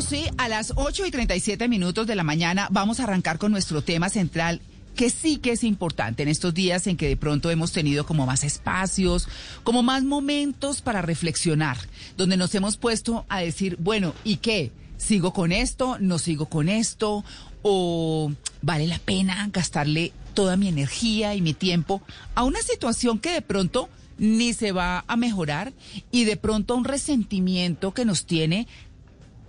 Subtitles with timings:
[0.00, 3.82] Sí, a las 8 y 37 minutos de la mañana vamos a arrancar con nuestro
[3.82, 4.60] tema central
[4.96, 8.26] que sí que es importante en estos días en que de pronto hemos tenido como
[8.26, 9.28] más espacios,
[9.62, 11.76] como más momentos para reflexionar,
[12.16, 14.72] donde nos hemos puesto a decir, bueno, ¿y qué?
[14.96, 15.98] ¿Sigo con esto?
[16.00, 17.24] ¿No sigo con esto?
[17.62, 22.02] ¿O vale la pena gastarle toda mi energía y mi tiempo
[22.34, 25.72] a una situación que de pronto ni se va a mejorar
[26.10, 28.66] y de pronto un resentimiento que nos tiene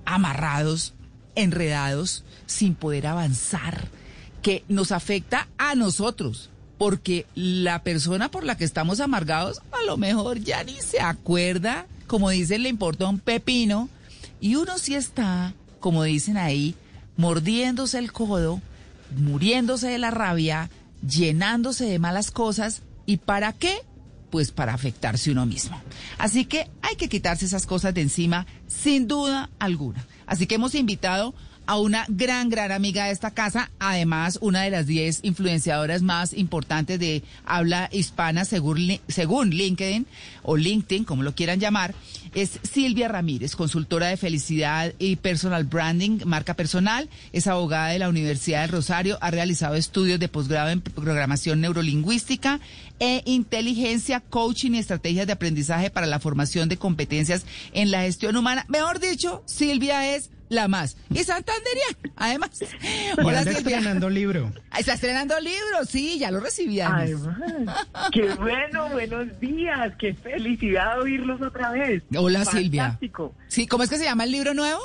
[0.05, 0.93] amarrados,
[1.35, 3.87] enredados, sin poder avanzar,
[4.41, 9.97] que nos afecta a nosotros, porque la persona por la que estamos amargados a lo
[9.97, 13.89] mejor ya ni se acuerda, como dicen, le importa un pepino,
[14.39, 16.75] y uno sí está, como dicen ahí,
[17.17, 18.61] mordiéndose el codo,
[19.15, 20.69] muriéndose de la rabia,
[21.07, 23.77] llenándose de malas cosas, ¿y para qué?
[24.31, 25.79] Pues para afectarse uno mismo.
[26.17, 30.07] Así que hay que quitarse esas cosas de encima sin duda alguna.
[30.25, 31.35] Así que hemos invitado
[31.71, 36.33] a una gran, gran amiga de esta casa, además una de las 10 influenciadoras más
[36.33, 40.05] importantes de habla hispana según, según LinkedIn
[40.43, 41.95] o LinkedIn, como lo quieran llamar,
[42.35, 48.09] es Silvia Ramírez, consultora de felicidad y personal branding, marca personal, es abogada de la
[48.09, 52.59] Universidad del Rosario, ha realizado estudios de posgrado en programación neurolingüística
[52.99, 58.35] e inteligencia, coaching y estrategias de aprendizaje para la formación de competencias en la gestión
[58.35, 58.65] humana.
[58.67, 60.97] Mejor dicho, Silvia es la más.
[61.09, 61.85] Y Santanderia,
[62.17, 62.51] además.
[63.23, 64.51] Hola, está estrenando libro.
[64.77, 66.81] Está estrenando libro, sí, ya lo recibí.
[66.81, 67.15] Ay,
[68.11, 72.03] qué bueno, buenos días, qué felicidad oírlos otra vez.
[72.15, 72.99] Hola, Silvia.
[73.47, 74.81] Sí, ¿cómo es que se llama el libro nuevo?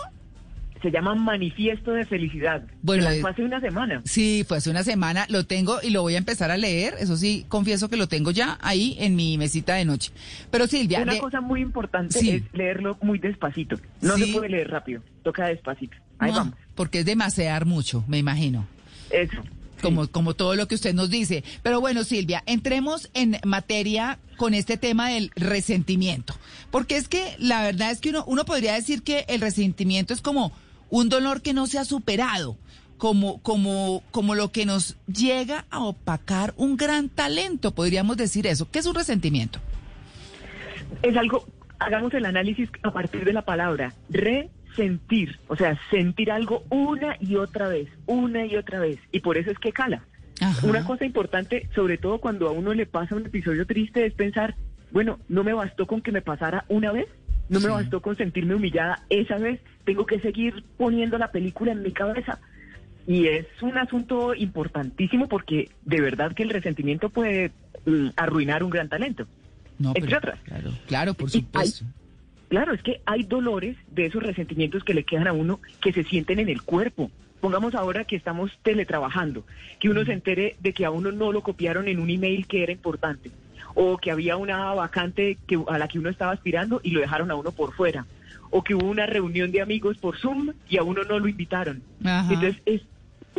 [0.86, 2.62] Se llama Manifiesto de Felicidad.
[2.80, 4.02] Bueno, fue hace una semana.
[4.04, 5.26] Sí, fue hace una semana.
[5.28, 6.94] Lo tengo y lo voy a empezar a leer.
[7.00, 10.12] Eso sí, confieso que lo tengo ya ahí en mi mesita de noche.
[10.52, 11.02] Pero Silvia.
[11.02, 13.80] Una cosa muy importante es leerlo muy despacito.
[14.00, 15.02] No se puede leer rápido.
[15.24, 15.96] Toca despacito.
[16.20, 16.54] Ahí vamos.
[16.76, 18.64] Porque es demasiar mucho, me imagino.
[19.10, 19.42] Eso.
[19.82, 21.42] Como, como todo lo que usted nos dice.
[21.64, 26.36] Pero bueno, Silvia, entremos en materia con este tema del resentimiento.
[26.70, 30.20] Porque es que la verdad es que uno, uno podría decir que el resentimiento es
[30.20, 30.52] como
[30.90, 32.56] un dolor que no se ha superado,
[32.98, 38.70] como, como, como lo que nos llega a opacar un gran talento, podríamos decir eso.
[38.70, 39.58] ¿Qué es un resentimiento?
[41.02, 41.46] Es algo,
[41.78, 47.36] hagamos el análisis a partir de la palabra resentir, o sea, sentir algo una y
[47.36, 50.04] otra vez, una y otra vez, y por eso es que cala.
[50.62, 54.54] Una cosa importante, sobre todo cuando a uno le pasa un episodio triste, es pensar,
[54.90, 57.06] bueno, no me bastó con que me pasara una vez,
[57.48, 61.82] no me bastó con sentirme humillada esa vez, tengo que seguir poniendo la película en
[61.82, 62.38] mi cabeza.
[63.06, 67.52] Y es un asunto importantísimo porque de verdad que el resentimiento puede
[67.84, 69.26] mm, arruinar un gran talento,
[69.94, 70.40] entre otras.
[70.40, 71.84] Claro, claro, por supuesto.
[72.48, 76.02] claro, es que hay dolores de esos resentimientos que le quedan a uno que se
[76.02, 77.10] sienten en el cuerpo.
[77.40, 79.44] Pongamos ahora que estamos teletrabajando,
[79.78, 82.64] que uno se entere de que a uno no lo copiaron en un email que
[82.64, 83.30] era importante
[83.76, 87.30] o que había una vacante que, a la que uno estaba aspirando y lo dejaron
[87.30, 88.06] a uno por fuera,
[88.50, 91.82] o que hubo una reunión de amigos por Zoom y a uno no lo invitaron.
[92.00, 92.82] Entonces, es,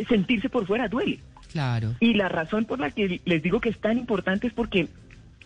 [0.08, 1.18] sentirse por fuera duele.
[1.50, 1.96] Claro.
[1.98, 4.86] Y la razón por la que les digo que es tan importante es porque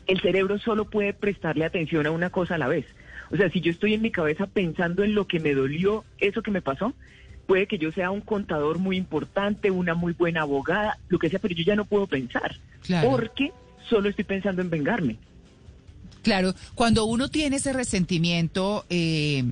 [0.06, 2.84] el cerebro solo puede prestarle atención a una cosa a la vez.
[3.30, 6.42] O sea, si yo estoy en mi cabeza pensando en lo que me dolió, eso
[6.42, 6.92] que me pasó,
[7.46, 11.38] puede que yo sea un contador muy importante, una muy buena abogada, lo que sea,
[11.38, 12.56] pero yo ya no puedo pensar.
[12.82, 13.08] Claro.
[13.10, 13.52] Porque
[13.92, 15.18] solo estoy pensando en vengarme.
[16.22, 19.44] Claro, cuando uno tiene ese resentimiento eh,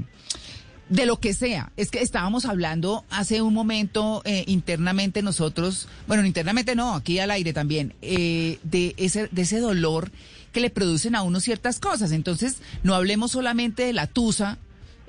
[0.89, 6.25] de lo que sea, es que estábamos hablando hace un momento eh, internamente nosotros, bueno,
[6.25, 10.11] internamente no, aquí al aire también, eh, de, ese, de ese dolor
[10.53, 12.13] que le producen a uno ciertas cosas.
[12.13, 14.59] Entonces, no hablemos solamente de la tusa,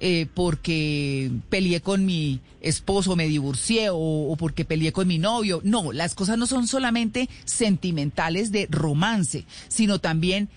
[0.03, 5.61] eh, porque peleé con mi esposo, me divorcié o, porque peleé con mi novio.
[5.63, 10.49] No, las cosas no son solamente sentimentales de romance, sino también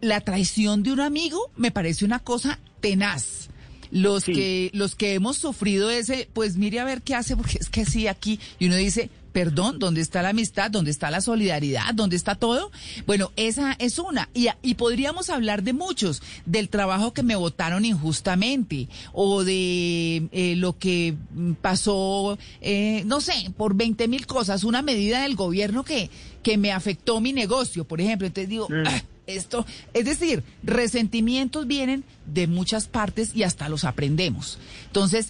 [0.00, 3.48] la traición de un amigo me parece una cosa tenaz.
[3.90, 7.70] los que los que hemos sufrido ese, pues mire a ver qué hace, porque es
[7.70, 10.70] que sí aquí y uno dice, perdón, ¿dónde está la amistad?
[10.70, 11.94] ¿Dónde está la solidaridad?
[11.94, 12.70] ¿Dónde está todo?
[13.06, 14.28] Bueno, esa es una.
[14.34, 20.54] Y, y podríamos hablar de muchos, del trabajo que me votaron injustamente o de eh,
[20.56, 21.14] lo que
[21.60, 26.10] pasó, eh, no sé, por 20 mil cosas, una medida del gobierno que,
[26.42, 28.26] que me afectó mi negocio, por ejemplo.
[28.26, 28.84] Entonces digo, Mm.
[28.86, 34.58] "Ah, esto, es decir, resentimientos vienen de muchas partes y hasta los aprendemos.
[34.86, 35.28] Entonces,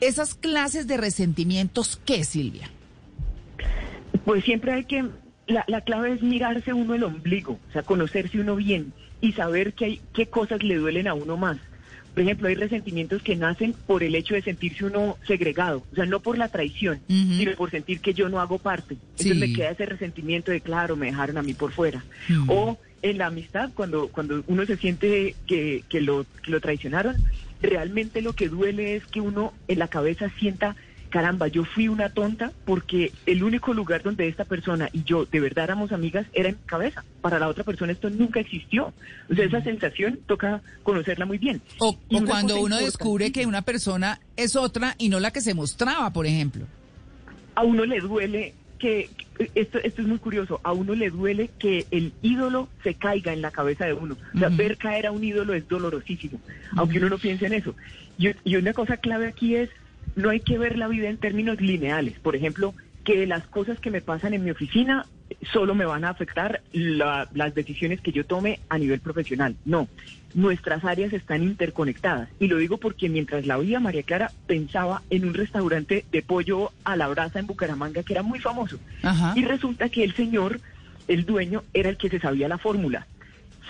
[0.00, 2.70] esas clases de resentimientos, ¿qué, Silvia?
[4.24, 5.04] Pues siempre hay que,
[5.46, 9.72] la, la clave es mirarse uno el ombligo, o sea, conocerse uno bien y saber
[9.74, 11.58] que hay, qué cosas le duelen a uno más.
[12.14, 16.06] Por ejemplo, hay resentimientos que nacen por el hecho de sentirse uno segregado, o sea,
[16.06, 18.96] no por la traición, sino por sentir que yo no hago parte.
[19.12, 22.04] Entonces me queda ese resentimiento de, claro, me dejaron a mí por fuera.
[22.28, 22.50] Mm.
[22.50, 27.16] O en la amistad, cuando, cuando uno se siente que, que, lo, que lo traicionaron,
[27.62, 30.74] realmente lo que duele es que uno en la cabeza sienta,
[31.10, 35.40] caramba, yo fui una tonta porque el único lugar donde esta persona y yo de
[35.40, 37.04] verdad éramos amigas era en mi cabeza.
[37.20, 38.92] Para la otra persona esto nunca existió.
[39.30, 41.60] O sea, esa sensación toca conocerla muy bien.
[41.78, 46.12] O, cuando uno descubre que una persona es otra y no la que se mostraba,
[46.12, 46.66] por ejemplo.
[47.54, 49.10] a uno le duele que,
[49.54, 53.42] esto, esto es muy curioso, a uno le duele que el ídolo se caiga en
[53.42, 54.16] la cabeza de uno.
[54.34, 56.40] O sea, ver caer a un ídolo es dolorosísimo,
[56.76, 57.74] aunque uno no piense en eso.
[58.18, 59.70] Y, y una cosa clave aquí es,
[60.16, 62.18] no hay que ver la vida en términos lineales.
[62.18, 62.74] Por ejemplo,
[63.04, 65.06] que las cosas que me pasan en mi oficina
[65.52, 69.56] solo me van a afectar la- las decisiones que yo tome a nivel profesional.
[69.64, 69.88] No,
[70.34, 72.28] nuestras áreas están interconectadas.
[72.38, 76.72] Y lo digo porque mientras la oía María Clara pensaba en un restaurante de pollo
[76.84, 78.78] a la brasa en Bucaramanga que era muy famoso.
[79.02, 79.32] Ajá.
[79.36, 80.60] Y resulta que el señor,
[81.08, 83.06] el dueño, era el que se sabía la fórmula.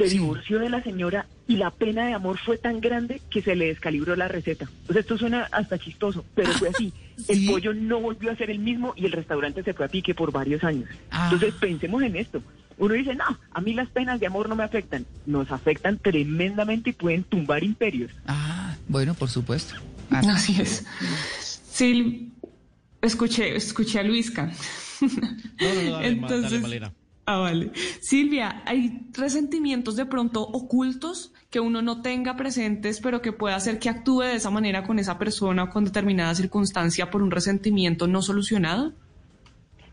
[0.05, 0.19] Se Sí.
[0.19, 3.67] divorció de la señora y la pena de amor fue tan grande que se le
[3.67, 4.69] descalibró la receta.
[4.89, 6.93] O sea, esto suena hasta chistoso, pero fue así.
[7.29, 7.47] El ¿Sí?
[7.49, 10.33] pollo no volvió a ser el mismo y el restaurante se fue a pique por
[10.33, 10.89] varios años.
[11.11, 11.29] Ah.
[11.33, 12.43] Entonces pensemos en esto.
[12.79, 15.05] Uno dice, no, a mí las penas de amor no me afectan.
[15.27, 18.11] Nos afectan tremendamente y pueden tumbar imperios.
[18.27, 19.75] Ah, bueno, por supuesto.
[20.11, 20.87] Ah, Así es.
[21.71, 22.33] Sí,
[23.03, 24.51] escuché, escuché a Luisca.
[25.03, 25.09] No,
[26.01, 26.93] no, no, dale, Malena.
[27.27, 27.71] Ah, vale.
[28.01, 33.79] Silvia, ¿hay resentimientos de pronto ocultos que uno no tenga presentes, pero que pueda hacer
[33.79, 38.07] que actúe de esa manera con esa persona o con determinada circunstancia por un resentimiento
[38.07, 38.93] no solucionado?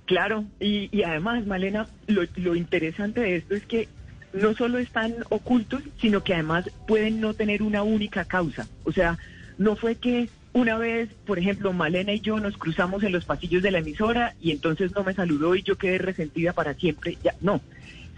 [0.06, 3.88] Claro, y, y además, Malena, lo, lo interesante de esto es que
[4.34, 8.68] no solo están ocultos, sino que además pueden no tener una única causa.
[8.84, 9.18] O sea,
[9.58, 13.62] no fue que una vez, por ejemplo, Malena y yo nos cruzamos en los pasillos
[13.62, 17.18] de la emisora y entonces no me saludó y yo quedé resentida para siempre.
[17.24, 17.62] Ya, no,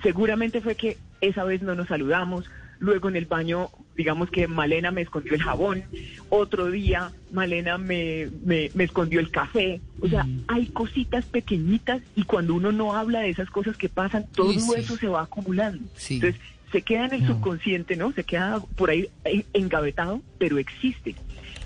[0.01, 2.45] seguramente fue que esa vez no nos saludamos.
[2.81, 5.83] Luego en el baño, digamos que Malena me escondió el jabón.
[6.29, 9.81] Otro día, Malena me, me, me escondió el café.
[9.99, 14.27] O sea, hay cositas pequeñitas y cuando uno no habla de esas cosas que pasan,
[14.33, 14.61] todo sí.
[14.77, 15.83] eso se va acumulando.
[15.95, 16.15] Sí.
[16.15, 16.39] Entonces,
[16.71, 18.13] se queda en el subconsciente, ¿no?
[18.13, 21.15] Se queda por ahí en- engavetado, pero existe.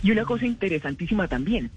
[0.03, 1.71] Y una cosa interesantísima también,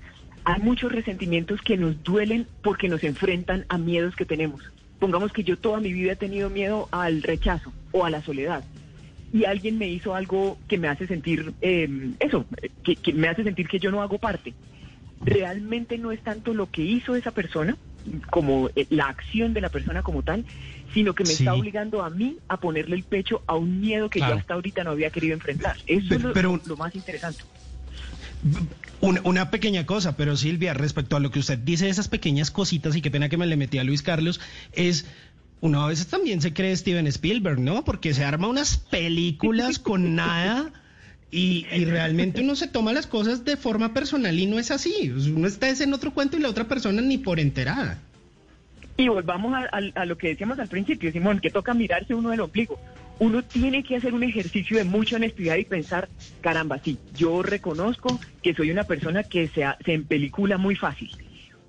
[0.44, 4.62] hay muchos resentimientos que nos duelen porque nos enfrentan a miedos que tenemos.
[4.99, 8.64] Pongamos que yo toda mi vida he tenido miedo al rechazo o a la soledad.
[9.32, 12.46] Y alguien me hizo algo que me hace sentir eh, eso,
[12.84, 14.55] que, que me hace sentir que yo no hago parte.
[15.24, 17.77] Realmente no es tanto lo que hizo esa persona,
[18.31, 20.44] como eh, la acción de la persona como tal,
[20.94, 21.43] sino que me Sí.
[21.43, 24.34] está obligando a mí a ponerle el pecho a un miedo que Claro.
[24.34, 25.77] yo hasta ahorita no había querido enfrentar.
[25.86, 27.43] Eso es Pero- lo, pero- lo más interesante.
[29.00, 32.96] Una, una pequeña cosa, pero Silvia, respecto a lo que usted dice, esas pequeñas cositas,
[32.96, 34.40] y qué pena que me le metí a Luis Carlos,
[34.72, 35.06] es
[35.60, 37.84] uno a veces también se cree Steven Spielberg, ¿no?
[37.84, 40.70] Porque se arma unas películas con nada
[41.31, 45.10] y, y realmente uno se toma las cosas de forma personal y no es así.
[45.10, 47.98] Uno está es en otro cuento y la otra persona ni por enterada.
[48.98, 52.31] Y volvamos a, a- a lo que decíamos al principio, Simón, que toca mirarse uno
[52.31, 52.78] del ombligo.
[53.19, 56.08] Uno tiene que hacer un ejercicio de mucha honestidad y pensar,
[56.43, 61.11] caramba, sí, yo reconozco que soy una persona que se, se empelicula muy fácil.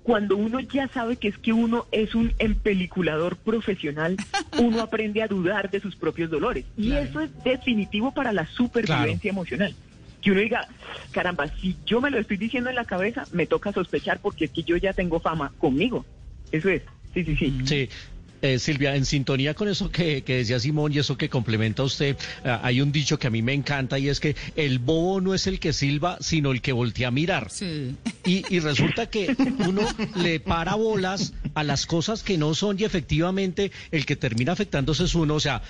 [0.02, 4.16] Cuando uno ya sabe que es que uno es un empeliculador profesional,
[4.58, 6.64] uno aprende a dudar de sus propios dolores.
[6.76, 9.74] Y eso es definitivo para la supervivencia emocional.
[10.22, 10.66] Que uno diga,
[11.12, 14.50] caramba, si yo me lo estoy diciendo en la cabeza, me toca sospechar porque es
[14.50, 16.04] que yo ya tengo fama conmigo.
[16.52, 16.82] Eso es,
[17.14, 17.60] sí, sí, sí.
[17.64, 17.88] Sí.
[18.40, 22.16] Eh, Silvia, en sintonía con eso que, que decía Simón y eso que complementa usted,
[22.44, 25.34] ah, hay un dicho que a mí me encanta y es que el bobo no
[25.34, 27.50] es el que silba, sino el que voltea a mirar.
[27.50, 27.96] Sí.
[28.24, 29.34] Y, y resulta que
[29.66, 29.82] uno
[30.16, 35.04] le para bolas a las cosas que no son y efectivamente el que termina afectándose
[35.04, 35.34] es uno.
[35.34, 35.62] O sea,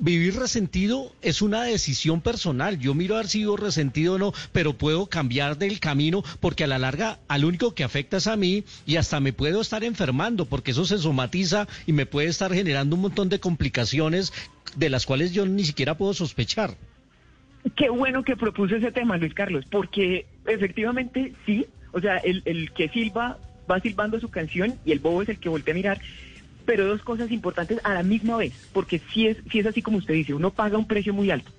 [0.00, 2.78] vivir resentido es una decisión personal.
[2.78, 6.78] Yo miro haber sido resentido o no, pero puedo cambiar del camino porque a la
[6.78, 10.72] larga al único que afecta es a mí y hasta me puedo estar enfermando porque
[10.72, 14.32] eso se somatiza y me puede estar generando un montón de complicaciones
[14.76, 16.76] de las cuales yo ni siquiera puedo sospechar.
[17.74, 22.72] Qué bueno que propuso ese tema, Luis Carlos, porque efectivamente sí, o sea, el, el
[22.72, 23.38] que silba
[23.68, 26.00] va silbando su canción y el bobo es el que voltea a mirar
[26.66, 29.98] pero dos cosas importantes a la misma vez, porque si es, si es así como
[29.98, 31.50] usted dice, uno paga un precio muy alto.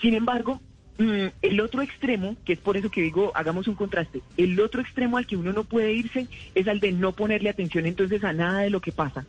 [0.00, 0.60] Sin embargo,
[0.98, 4.80] mm, el otro extremo, que es por eso que digo, hagamos un contraste, el otro
[4.80, 8.32] extremo al que uno no puede irse es al de no ponerle atención entonces a
[8.32, 9.26] nada de lo que pasa.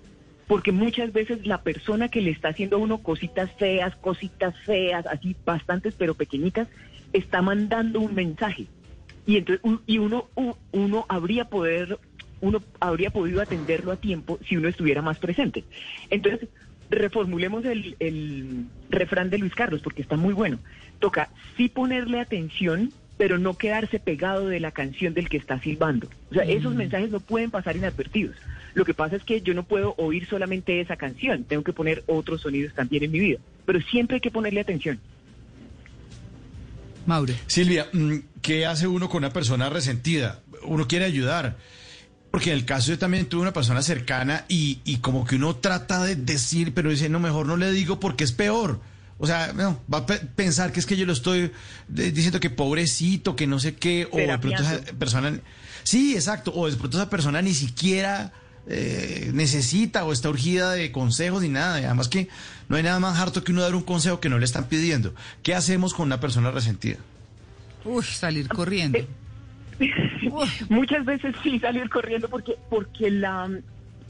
[0.47, 5.07] Porque muchas veces la persona que le está haciendo a uno cositas feas, cositas feas,
[5.07, 6.67] así bastantes pero pequeñitas,
[7.13, 8.67] está mandando un mensaje.
[9.25, 10.29] Y entonces y uno,
[10.71, 11.97] uno habría poder
[12.45, 15.63] uno habría podido atenderlo a tiempo si uno estuviera más presente.
[16.09, 16.47] Entonces,
[16.89, 20.59] reformulemos el, el refrán de Luis Carlos, porque está muy bueno.
[20.99, 26.07] Toca sí ponerle atención, pero no quedarse pegado de la canción del que está silbando.
[26.29, 26.77] O sea, esos mm.
[26.77, 28.35] mensajes no pueden pasar inadvertidos.
[28.75, 32.03] Lo que pasa es que yo no puedo oír solamente esa canción, tengo que poner
[32.07, 34.99] otros sonidos también en mi vida, pero siempre hay que ponerle atención.
[37.05, 37.35] Maure.
[37.47, 40.41] Silvia, mm, ¿qué hace uno con una persona resentida?
[40.63, 41.55] Uno quiere ayudar
[42.35, 45.55] porque en el caso yo también tuve una persona cercana y, y como que uno
[45.55, 48.81] trata de decir, pero dice, no, mejor no le digo porque es peor.
[49.17, 51.53] O sea, no, va a pensar que es que yo lo estoy
[51.87, 55.39] diciendo que pobrecito, que no sé qué, o de pronto esa persona...
[55.83, 58.33] Sí, exacto, o de pronto esa persona ni siquiera
[58.67, 61.77] eh, necesita o está urgida de consejos ni nada.
[61.77, 62.27] además que
[62.67, 65.15] no hay nada más harto que uno dar un consejo que no le están pidiendo.
[65.41, 66.97] ¿Qué hacemos con una persona resentida?
[67.85, 68.99] Uy, salir corriendo.
[70.69, 73.49] Muchas veces sí salir corriendo porque, porque la,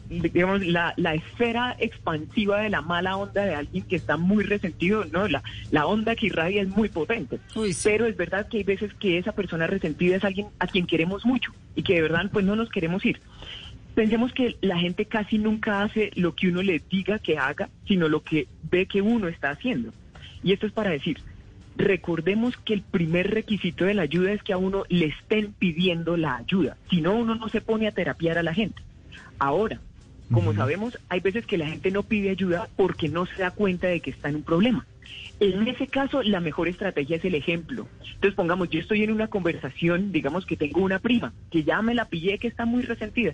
[0.10, 5.06] digamos, la, la esfera expansiva de la mala onda de alguien que está muy resentido,
[5.12, 5.28] ¿no?
[5.28, 7.40] La, la onda que irradia es muy potente.
[7.84, 11.26] Pero es verdad que hay veces que esa persona resentida es alguien a quien queremos
[11.26, 13.20] mucho y que de verdad pues no nos queremos ir.
[13.94, 18.10] Pensemos que la gente casi nunca hace lo que uno le diga que haga, sino
[18.10, 19.94] lo que ve que uno está haciendo.
[20.44, 21.18] Y esto es para decir,
[21.78, 26.16] Recordemos que el primer requisito de la ayuda es que a uno le estén pidiendo
[26.16, 26.78] la ayuda.
[26.90, 28.82] Si no, uno no se pone a terapiar a la gente.
[29.40, 29.82] Ahora,
[30.32, 33.88] como sabemos, hay veces que la gente no pide ayuda porque no se da cuenta
[33.88, 34.86] de que está en un problema.
[35.42, 37.88] En ese caso, la mejor estrategia es el ejemplo.
[38.06, 41.94] Entonces, pongamos, yo estoy en una conversación, digamos que tengo una prima, que ya me
[41.94, 43.34] la pillé, que está muy resentida,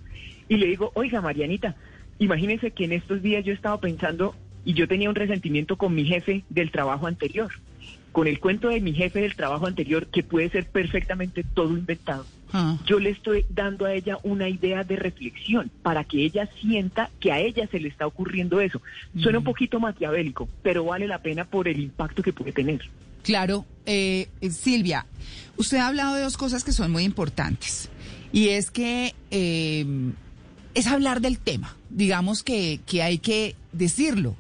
[0.50, 1.76] y le digo, oiga, Marianita,
[2.18, 6.06] imagínese que en estos días yo estaba pensando y yo tenía un resentimiento con mi
[6.06, 7.52] jefe del trabajo anterior
[8.12, 12.26] con el cuento de mi jefe del trabajo anterior, que puede ser perfectamente todo inventado,
[12.52, 12.78] ah.
[12.86, 17.32] yo le estoy dando a ella una idea de reflexión para que ella sienta que
[17.32, 18.82] a ella se le está ocurriendo eso.
[19.18, 19.48] Suena un mm.
[19.48, 22.82] poquito maquiavélico, pero vale la pena por el impacto que puede tener.
[23.24, 25.06] Claro, eh, Silvia,
[25.58, 27.90] usted ha hablado de dos cosas que son muy importantes.
[28.34, 29.86] Y es que eh,
[30.74, 31.76] es hablar del tema.
[31.90, 34.36] Digamos que, que hay que decirlo.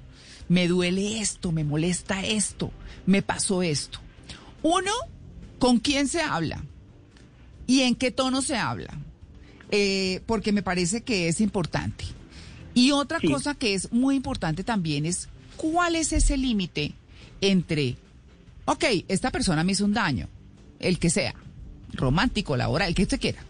[0.47, 2.71] Me duele esto, me molesta esto
[3.05, 3.99] me pasó esto.
[4.63, 4.91] Uno,
[5.59, 6.63] ¿con quién se habla?
[7.67, 8.93] ¿Y en qué tono se habla?
[9.71, 12.05] Eh, porque me parece que es importante.
[12.73, 16.93] Y otra cosa que es muy importante también es cuál es ese límite
[17.41, 17.97] entre,
[18.65, 20.27] ok, esta persona me hizo un daño,
[20.79, 21.35] el que sea,
[21.93, 23.43] romántico, laboral, el que usted quiera,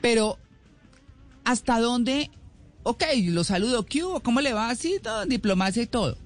[0.00, 0.38] pero
[1.44, 2.30] hasta dónde,
[2.82, 4.70] ok, lo saludo, ¿qué ¿Cómo le va?
[4.70, 6.16] Así, todo, diplomacia y todo.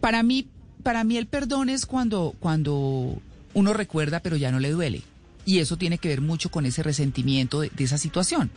[0.00, 0.48] Para mí,
[0.82, 3.20] para mí el perdón es cuando, cuando
[3.54, 5.02] uno recuerda pero ya no le duele.
[5.44, 8.50] Y eso tiene que ver mucho con ese resentimiento de, esa situación.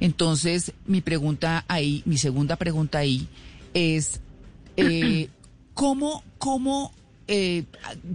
[0.00, 3.28] Entonces, mi pregunta ahí, mi segunda pregunta ahí
[3.74, 4.20] es,
[4.76, 5.28] eh,
[5.74, 6.92] ¿cómo, cómo,
[7.28, 7.64] eh,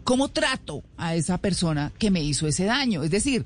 [0.03, 3.03] ¿cómo trato a esa persona que me hizo ese daño?
[3.03, 3.45] Es decir,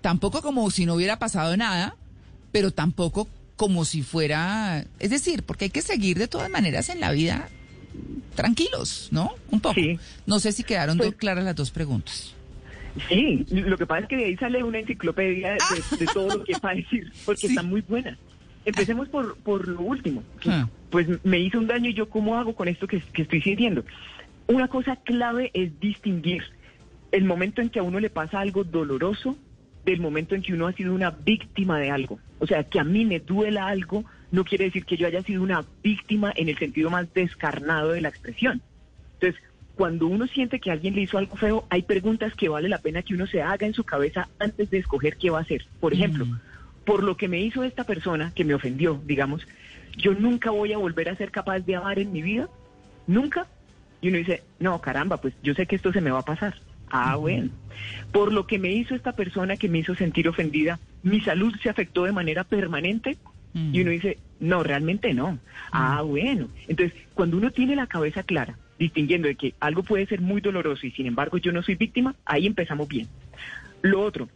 [0.00, 1.96] tampoco como si no hubiera pasado nada,
[2.52, 7.00] pero tampoco como si fuera, es decir, porque hay que seguir de todas maneras en
[7.00, 7.48] la vida
[8.34, 9.32] tranquilos, ¿no?
[9.50, 9.80] Un poco.
[10.26, 12.34] No sé si quedaron pues claras las dos preguntas.
[13.08, 15.56] Sí, lo que pasa es que de ahí sale una enciclopedia
[15.98, 18.16] de, todo lo que va a decir, porque está muy buena.
[18.64, 20.22] Empecemos por, por lo último.
[20.46, 20.68] Ah.
[20.90, 23.84] Pues me hizo un daño y yo cómo hago con esto que, que estoy sintiendo.
[24.46, 26.44] Una cosa clave es distinguir
[27.10, 29.36] el momento en que a uno le pasa algo doloroso
[29.84, 32.18] del momento en que uno ha sido una víctima de algo.
[32.38, 34.04] O sea, que a mí me duela algo
[34.34, 38.00] no quiere decir que yo haya sido una víctima en el sentido más descarnado de
[38.00, 38.60] la expresión.
[39.14, 39.40] Entonces,
[39.76, 43.02] cuando uno siente que alguien le hizo algo feo, hay preguntas que vale la pena
[43.02, 45.64] que uno se haga en su cabeza antes de escoger qué va a hacer.
[45.78, 46.40] Por ejemplo, mm.
[46.84, 49.46] por lo que me hizo esta persona que me ofendió, digamos,
[49.96, 52.48] yo nunca voy a volver a ser capaz de amar en mi vida,
[53.06, 53.46] nunca.
[54.00, 56.56] Y uno dice, no, caramba, pues yo sé que esto se me va a pasar.
[56.90, 57.50] Ah, bueno.
[58.10, 61.70] Por lo que me hizo esta persona que me hizo sentir ofendida, mi salud se
[61.70, 63.16] afectó de manera permanente.
[63.54, 65.38] Y uno dice, no, realmente no.
[65.70, 66.48] Ah, bueno.
[66.66, 70.86] Entonces, cuando uno tiene la cabeza clara, distinguiendo de que algo puede ser muy doloroso
[70.86, 73.08] y sin embargo yo no soy víctima, ahí empezamos bien.
[73.82, 74.28] Lo otro,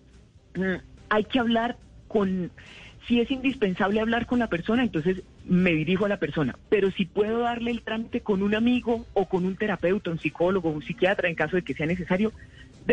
[0.55, 0.77] mm,
[1.09, 2.51] hay que hablar con,
[3.07, 7.05] si es indispensable hablar con la persona, entonces me dirijo a la persona, pero si
[7.05, 11.29] puedo darle el trámite con un amigo o con un terapeuta, un psicólogo, un psiquiatra,
[11.29, 12.33] en caso de que sea necesario,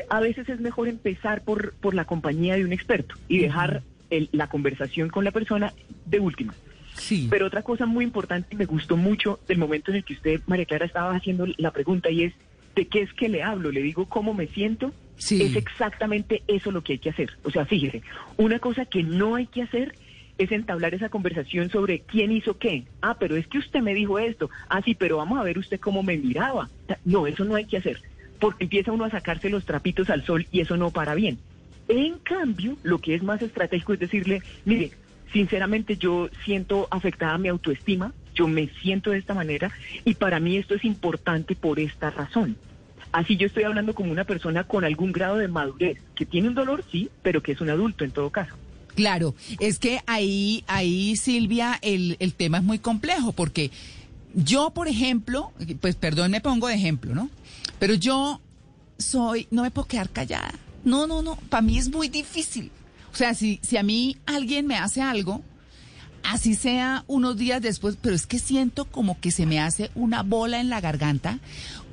[0.09, 4.47] a veces es mejor empezar por, por la compañía de un experto y dejar la
[4.47, 5.73] conversación con la persona
[6.05, 6.53] de última.
[6.95, 7.27] Sí.
[7.29, 10.41] Pero otra cosa muy importante y me gustó mucho del momento en el que usted,
[10.47, 12.33] María Clara, estaba haciendo la pregunta y es,
[12.75, 13.71] ¿de qué es que le hablo?
[13.71, 14.93] ¿Le digo cómo me siento?
[15.17, 15.41] Sí.
[15.41, 17.31] Es exactamente eso lo que hay que hacer.
[17.43, 18.01] O sea, fíjese,
[18.37, 19.95] una cosa que no hay que hacer
[20.37, 22.83] es entablar esa conversación sobre quién hizo qué.
[23.01, 24.49] Ah, pero es que usted me dijo esto.
[24.69, 26.69] Ah, sí, pero vamos a ver usted cómo me miraba.
[27.05, 28.01] No, eso no hay que hacer,
[28.39, 31.39] porque empieza uno a sacarse los trapitos al sol y eso no para bien.
[31.87, 34.91] En cambio, lo que es más estratégico es decirle, mire,
[35.31, 39.71] sinceramente yo siento afectada mi autoestima, yo me siento de esta manera
[40.03, 42.57] y para mí esto es importante por esta razón.
[43.11, 46.55] Así yo estoy hablando como una persona con algún grado de madurez, que tiene un
[46.55, 48.55] dolor, sí, pero que es un adulto en todo caso.
[48.95, 53.71] Claro, es que ahí, ahí Silvia, el, el tema es muy complejo, porque
[54.33, 55.51] yo, por ejemplo,
[55.81, 57.29] pues perdón, me pongo de ejemplo, ¿no?
[57.79, 58.41] Pero yo
[58.97, 60.53] soy, no me puedo quedar callada.
[60.85, 62.71] No, no, no, para mí es muy difícil.
[63.11, 65.41] O sea, si, si a mí alguien me hace algo,
[66.23, 70.23] así sea unos días después, pero es que siento como que se me hace una
[70.23, 71.39] bola en la garganta,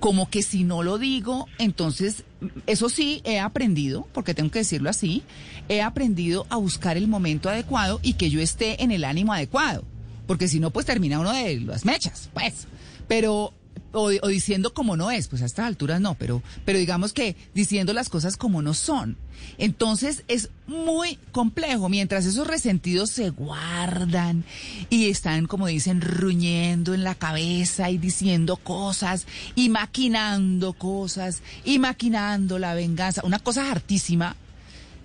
[0.00, 2.24] como que si no lo digo, entonces,
[2.66, 5.22] eso sí, he aprendido, porque tengo que decirlo así,
[5.68, 9.84] he aprendido a buscar el momento adecuado y que yo esté en el ánimo adecuado,
[10.26, 12.66] porque si no, pues termina uno de las mechas, pues.
[13.06, 13.52] Pero
[13.92, 17.92] o, diciendo como no es, pues a estas alturas no, pero, pero digamos que diciendo
[17.92, 19.16] las cosas como no son.
[19.58, 24.44] Entonces es muy complejo, mientras esos resentidos se guardan
[24.88, 31.78] y están, como dicen, ruñendo en la cabeza y diciendo cosas y maquinando cosas y
[31.78, 34.36] maquinando la venganza, una cosa hartísima,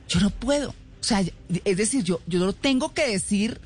[0.08, 0.70] yo no puedo.
[0.70, 1.24] O sea,
[1.64, 3.60] es decir, yo, yo lo tengo que decir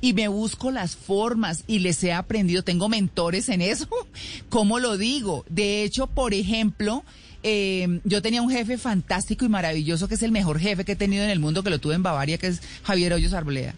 [0.00, 3.88] y me busco las formas y les he aprendido, tengo mentores en eso,
[4.48, 5.44] ¿cómo lo digo?
[5.48, 7.04] De hecho, por ejemplo,
[7.42, 10.96] eh, yo tenía un jefe fantástico y maravilloso, que es el mejor jefe que he
[10.96, 13.74] tenido en el mundo, que lo tuve en Bavaria, que es Javier Hoyos Arboleda.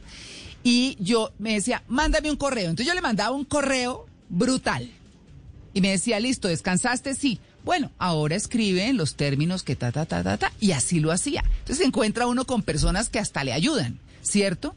[0.63, 2.71] Y yo me decía, mándame un correo.
[2.71, 4.91] Entonces yo le mandaba un correo brutal.
[5.73, 7.15] Y me decía, listo, ¿descansaste?
[7.15, 7.41] Sí.
[7.65, 10.53] Bueno, ahora escribe en los términos que ta, ta, ta, ta, ta.
[10.61, 11.43] Y así lo hacía.
[11.45, 14.75] Entonces se encuentra uno con personas que hasta le ayudan, ¿cierto?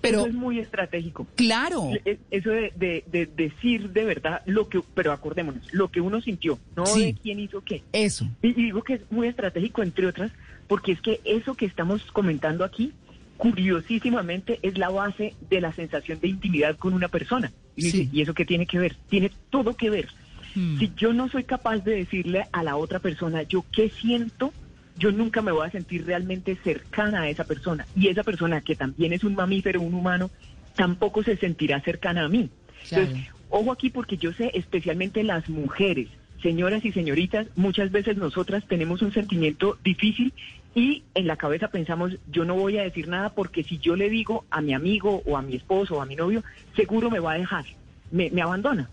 [0.00, 1.26] Pero, eso es muy estratégico.
[1.34, 1.90] Claro.
[2.04, 6.84] E, eso de, decir de verdad lo que, pero acordémonos, lo que uno sintió, no
[6.84, 7.82] de quién hizo qué.
[7.92, 8.26] Eso.
[8.42, 10.30] Y, digo que es muy estratégico, entre otras,
[10.68, 12.92] porque es que eso que estamos comentando aquí,
[13.36, 17.52] curiosísimamente, es la base de la sensación de intimidad con una persona.
[17.76, 18.96] Y, ¿y eso qué tiene que ver?
[19.08, 20.08] Tiene todo que ver.
[20.54, 20.78] Hmm.
[20.78, 24.52] Si yo no soy capaz de decirle a la otra persona yo qué siento,
[24.98, 27.86] yo nunca me voy a sentir realmente cercana a esa persona.
[27.94, 30.30] Y esa persona, que también es un mamífero, un humano,
[30.74, 32.50] tampoco se sentirá cercana a mí.
[32.90, 36.08] Entonces, ojo aquí porque yo sé, especialmente las mujeres,
[36.42, 40.32] señoras y señoritas, muchas veces nosotras tenemos un sentimiento difícil
[40.74, 44.10] y en la cabeza pensamos, yo no voy a decir nada porque si yo le
[44.10, 46.44] digo a mi amigo o a mi esposo o a mi novio,
[46.76, 47.64] seguro me va a dejar,
[48.10, 48.90] me, abandona,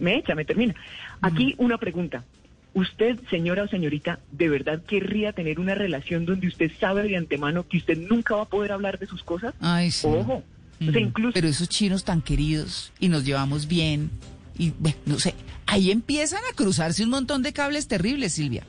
[0.00, 0.74] me echa, me termina.
[1.20, 2.24] Aquí una pregunta,
[2.74, 7.66] ¿Usted, señora o señorita, de verdad querría tener una relación donde usted sabe de antemano
[7.66, 9.54] que usted nunca va a poder hablar de sus cosas?
[9.60, 10.06] Ay, sí.
[10.06, 10.42] Ojo.
[10.80, 11.32] incluso...
[11.34, 14.10] Pero esos chinos tan queridos y nos llevamos bien
[14.58, 14.72] y,
[15.06, 15.34] no sé,
[15.66, 18.64] ahí empiezan a cruzarse un montón de cables terribles, Silvia.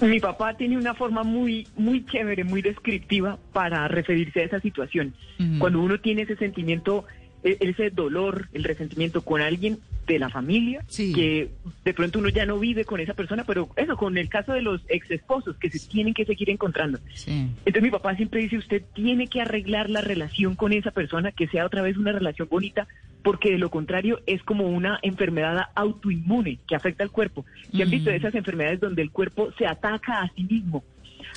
[0.00, 5.14] Mi papá tiene una forma muy, muy chévere, muy descriptiva para referirse a esa situación.
[5.58, 7.06] Cuando uno tiene ese sentimiento,
[7.42, 11.50] e, ese dolor, el resentimiento con alguien, de la familia, que
[11.84, 14.62] de pronto uno ya no vive con esa persona, pero eso, con el caso de
[14.62, 16.98] los ex esposos que se tienen que seguir encontrando.
[17.26, 21.48] Entonces mi papá siempre dice, usted tiene que arreglar la relación con esa persona, que
[21.48, 22.86] sea otra vez una relación bonita,
[23.22, 27.44] porque de lo contrario es como una enfermedad autoinmune que afecta al cuerpo.
[27.72, 28.14] ¿Ya han visto mm.
[28.14, 30.84] esas enfermedades donde el cuerpo se ataca a sí mismo?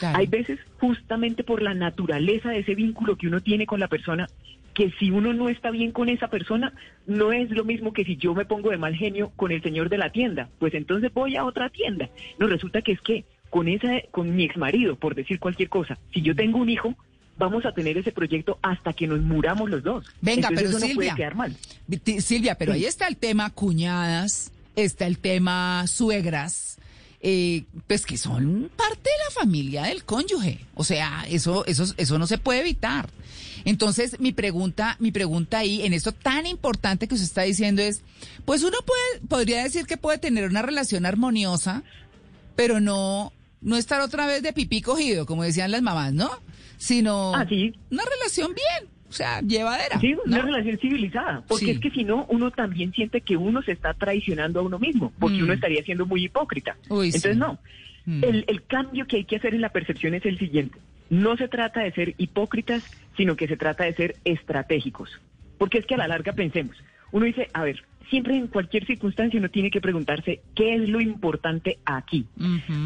[0.01, 4.27] Hay veces justamente por la naturaleza de ese vínculo que uno tiene con la persona,
[4.79, 6.71] que si uno no está bien con esa persona,
[7.05, 9.89] no es lo mismo que si yo me pongo de mal genio con el señor
[9.89, 12.09] de la tienda, pues entonces voy a otra tienda.
[12.37, 15.97] No, resulta que es que con esa, con mi ex marido, por decir cualquier cosa,
[16.13, 16.95] si yo tengo un hijo,
[17.37, 20.05] vamos a tener ese proyecto hasta que nos muramos los dos.
[20.21, 21.57] Venga, pero eso Silvia, no puede quedar mal.
[22.21, 26.79] Silvia, pero ahí está el tema cuñadas, está el tema suegras,
[27.21, 30.65] eh, pues que son parte de la familia del cónyuge.
[30.75, 33.09] O sea, eso, eso, eso no se puede evitar.
[33.65, 38.01] Entonces, mi pregunta, mi pregunta ahí, en esto tan importante que usted está diciendo es,
[38.45, 41.83] pues uno puede, podría decir que puede tener una relación armoniosa,
[42.55, 46.29] pero no, no estar otra vez de pipí cogido, como decían las mamás, ¿no?
[46.77, 47.45] Sino Ah,
[47.91, 49.99] una relación bien, o sea, llevadera.
[49.99, 50.43] Sí, una ¿no?
[50.45, 51.71] relación civilizada, porque Sí.
[51.71, 55.11] es que si no, uno también siente que uno se está traicionando a uno mismo,
[55.19, 55.43] porque Mm.
[55.43, 56.77] uno estaría siendo muy hipócrita.
[56.89, 57.39] Uy, Entonces, sí.
[57.39, 57.57] no.
[58.05, 58.23] Mm.
[58.23, 60.77] El, el cambio que hay que hacer en la percepción es el siguiente.
[61.09, 62.83] No se trata de ser hipócritas,
[63.17, 65.09] sino que se trata de ser estratégicos.
[65.57, 66.77] Porque es que a la larga pensemos,
[67.11, 71.01] uno dice, a ver, siempre en cualquier circunstancia uno tiene que preguntarse qué es lo
[71.01, 72.25] importante aquí.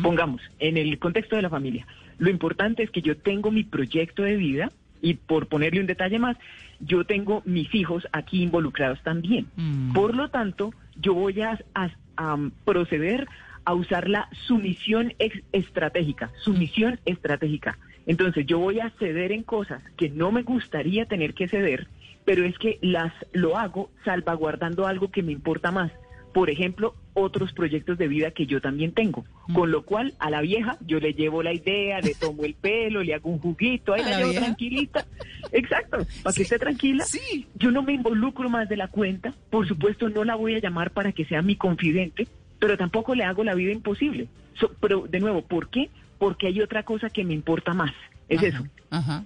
[0.02, 1.86] Pongamos, en el contexto de la familia,
[2.18, 4.72] lo importante es que yo tengo mi proyecto de vida
[5.04, 6.36] y por ponerle un detalle más,
[6.80, 9.46] yo tengo mis hijos aquí involucrados también.
[9.56, 9.94] Mm.
[9.94, 13.28] Por lo tanto, yo voy a, a- a proceder
[13.66, 17.78] a usar la sumisión ex- estratégica, sumisión estratégica.
[18.06, 21.88] Entonces, yo voy a ceder en cosas que no me gustaría tener que ceder,
[22.26, 25.92] pero es que las lo hago salvaguardando algo que me importa más.
[26.34, 29.24] Por ejemplo, otros proyectos de vida que yo también tengo.
[29.54, 33.04] Con lo cual, a la vieja yo le llevo la idea, le tomo el pelo,
[33.04, 34.46] le hago un juguito, ahí ¿A la, la llevo vieja?
[34.46, 35.06] tranquilita.
[35.52, 37.04] Exacto, para Sí, que esté tranquila.
[37.06, 37.46] sí.
[37.56, 39.34] Yo no me involucro más de la cuenta.
[39.52, 43.24] Por supuesto, no la voy a llamar para que sea mi confidente, pero tampoco le
[43.24, 44.28] hago la vida imposible.
[44.56, 45.90] So- pero, de nuevo, ¿por qué?
[46.18, 47.92] Porque hay otra cosa que me importa más.
[48.30, 48.66] Es Ajá, eso.
[48.90, 49.24] Ajá.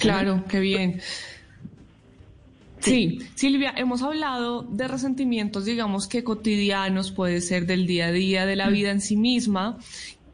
[0.00, 1.00] Claro, qué bien.
[2.88, 8.46] Sí, Silvia, hemos hablado de resentimientos, digamos que cotidianos, puede ser del día a día,
[8.46, 9.78] de la vida en sí misma,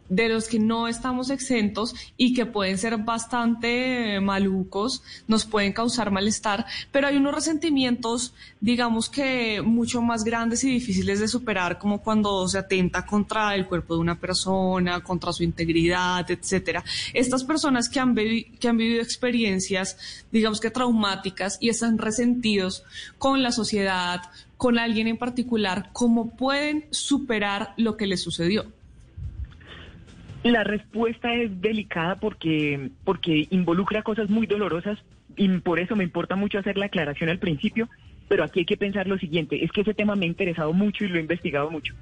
[0.09, 6.11] de los que no estamos exentos y que pueden ser bastante malucos, nos pueden causar
[6.11, 12.03] malestar, pero hay unos resentimientos, digamos que mucho más grandes y difíciles de superar, como
[12.03, 16.85] cuando se atenta contra el cuerpo de una persona, contra su integridad, etcétera.
[17.13, 19.97] Estas personas que han, que han vivido experiencias,
[20.31, 22.85] digamos que traumáticas y están resentidos
[23.19, 24.23] con la sociedad,
[24.57, 28.67] con alguien en particular, ¿cómo pueden superar lo que les sucedió?
[30.45, 34.99] La respuesta es delicada porque, porque involucra cosas muy dolorosas
[35.37, 37.89] y por eso me importa mucho hacer la aclaración al principio,
[38.29, 41.05] pero aquí hay que pensar lo siguiente, es que ese tema me ha interesado mucho
[41.05, 41.95] y lo he investigado mucho.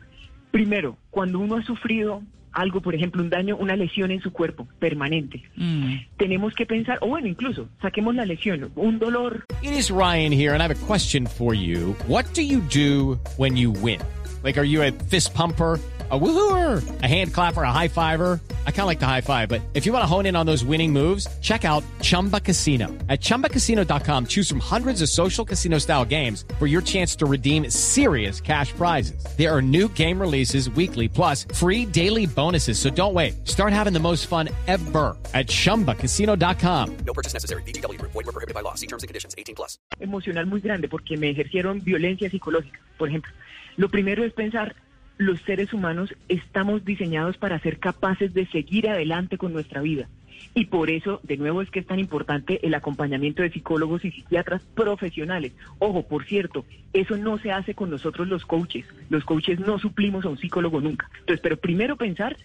[0.51, 4.69] Primero, cuando uno ha sufrido algo, por ejemplo, un daño, una lesión en su cuerpo
[4.79, 5.95] permanente, Mm.
[6.19, 10.51] tenemos que pensar, o bueno, incluso, saquemos la lesión, un dolor It is Ryan here,
[10.53, 11.97] and I have a question for you.
[12.09, 14.01] What do you do when you win?
[14.45, 15.79] Like, are you a fist pumper?
[16.13, 18.39] A woohooer, a hand clapper, a high fiver.
[18.67, 20.45] I kind of like the high five, but if you want to hone in on
[20.45, 22.89] those winning moves, check out Chumba Casino.
[23.09, 27.71] At chumbacasino.com, choose from hundreds of social casino style games for your chance to redeem
[27.71, 29.25] serious cash prizes.
[29.39, 32.79] There are new game releases weekly, plus free daily bonuses.
[32.79, 33.49] So don't wait.
[33.49, 36.97] Start having the most fun ever at chumbacasino.com.
[37.07, 37.63] No purchase necessary.
[37.63, 38.13] VGW Group.
[38.13, 38.75] Void were prohibited by law.
[38.75, 39.35] See terms and conditions.
[39.39, 39.79] 18 plus.
[39.99, 43.33] emocional muy grande porque me ejercieron violencia psicológica, por ejemplo.
[43.77, 44.75] Lo primero es pensar,
[45.19, 50.09] los seres humanos estamos diseñados para ser capaces de seguir adelante con nuestra vida.
[50.55, 54.11] Y por eso, de nuevo, es que es tan importante el acompañamiento de psicólogos y
[54.11, 55.53] psiquiatras profesionales.
[55.79, 58.87] Ojo, por cierto, eso no se hace con nosotros los coaches.
[59.09, 61.09] Los coaches no suplimos a un psicólogo nunca.
[61.21, 62.37] Entonces, pero primero pensar,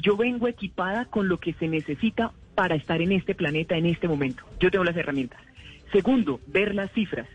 [0.00, 4.08] yo vengo equipada con lo que se necesita para estar en este planeta en este
[4.08, 4.44] momento.
[4.58, 5.40] Yo tengo las herramientas.
[5.92, 7.28] Segundo, ver las cifras.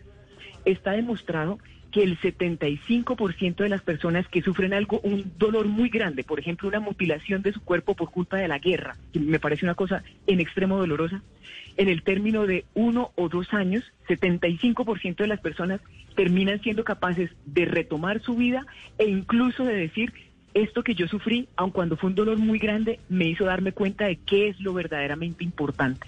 [0.64, 1.58] Está demostrado
[1.90, 6.68] que el 75% de las personas que sufren algo, un dolor muy grande, por ejemplo,
[6.68, 10.02] una mutilación de su cuerpo por culpa de la guerra, que me parece una cosa
[10.26, 11.22] en extremo dolorosa,
[11.76, 15.80] en el término de uno o dos años, 75% de las personas
[16.14, 18.66] terminan siendo capaces de retomar su vida
[18.98, 20.12] e incluso de decir,
[20.54, 24.06] esto que yo sufrí, aun cuando fue un dolor muy grande, me hizo darme cuenta
[24.06, 26.06] de qué es lo verdaderamente importante.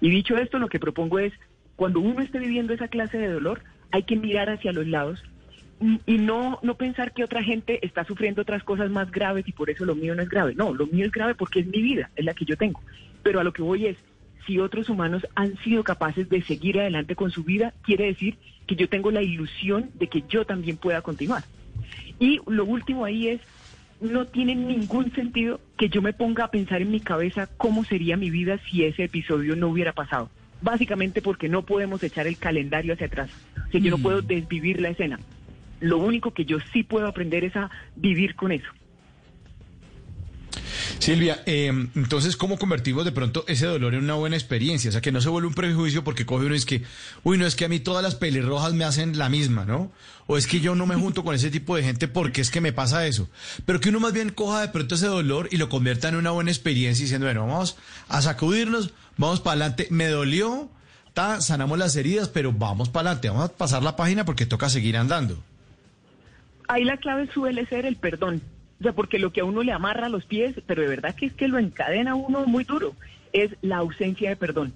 [0.00, 1.32] Y dicho esto, lo que propongo es,
[1.76, 5.22] cuando uno esté viviendo esa clase de dolor, hay que mirar hacia los lados
[6.06, 9.70] y- no, no pensar que otra gente está sufriendo otras cosas más graves y por
[9.70, 10.54] eso lo mío no es grave.
[10.54, 12.80] No, lo mío es grave porque es mi vida, es la que yo tengo.
[13.22, 13.96] Pero a lo que voy es,
[14.46, 18.76] si otros humanos han sido capaces de seguir adelante con su vida, quiere decir que
[18.76, 21.44] yo tengo la ilusión de que yo también pueda continuar.
[22.18, 23.40] Y lo último ahí es,
[24.00, 28.16] no tiene ningún sentido que yo me ponga a pensar en mi cabeza cómo sería
[28.16, 30.28] mi vida si ese episodio no hubiera pasado.
[30.62, 33.30] Básicamente porque no podemos echar el calendario hacia atrás.
[33.56, 35.18] O sea, yo no puedo desvivir la escena.
[35.80, 38.68] Lo único que yo sí puedo aprender es a vivir con eso.
[41.02, 44.88] Silvia, eh, entonces, ¿cómo convertimos de pronto ese dolor en una buena experiencia?
[44.88, 46.82] O sea, que no se vuelve un prejuicio porque coge uno y es que,
[47.24, 49.90] uy, no es que a mí todas las pelirrojas me hacen la misma, ¿no?
[50.28, 52.60] O es que yo no me junto con ese tipo de gente porque es que
[52.60, 53.28] me pasa eso.
[53.66, 56.30] Pero que uno más bien coja de pronto ese dolor y lo convierta en una
[56.30, 57.76] buena experiencia diciendo, bueno, vamos
[58.08, 59.88] a sacudirnos, vamos para adelante.
[59.90, 60.70] Me dolió,
[61.40, 64.96] sanamos las heridas, pero vamos para adelante, vamos a pasar la página porque toca seguir
[64.96, 65.42] andando.
[66.68, 68.40] Ahí la clave suele ser el perdón.
[68.82, 71.26] O sea, porque lo que a uno le amarra los pies, pero de verdad que
[71.26, 72.96] es que lo encadena a uno muy duro,
[73.32, 74.72] es la ausencia de perdón.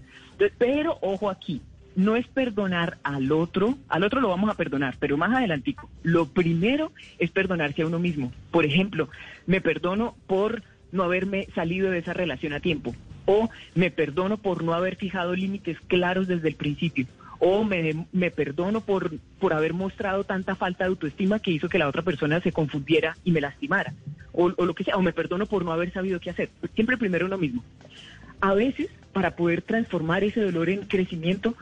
[0.58, 1.60] Pero ojo aquí,
[1.96, 6.26] no es perdonar al otro, al otro lo vamos a perdonar, pero más adelantico, lo
[6.26, 8.32] primero es perdonarse a uno mismo.
[8.52, 9.08] Por ejemplo,
[9.44, 14.62] me perdono por no haberme salido de esa relación a tiempo, o me perdono por
[14.62, 19.74] no haber fijado límites claros desde el principio, o me, me perdono por, por haber
[19.74, 23.40] mostrado tanta falta de autoestima que hizo que la otra persona se confundiera y me
[23.40, 23.94] lastimara,
[24.32, 26.50] o, o lo que sea, o me perdono por no haber sabido qué hacer.
[26.74, 27.64] Siempre primero uno mismo.
[28.40, 31.56] A veces, para poder transformar ese dolor en crecimiento,